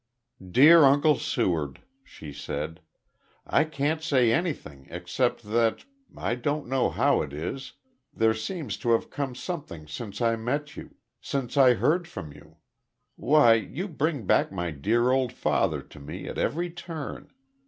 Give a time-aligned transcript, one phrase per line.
[0.49, 2.81] "Dear Uncle Seward," she said.
[3.45, 5.85] "I can't say anything except that
[6.17, 7.73] I don't know how it is
[8.11, 12.57] there seems to have come something since I met you since I heard from you.
[13.15, 17.29] Why, you bring back my dear old father to me at every turn.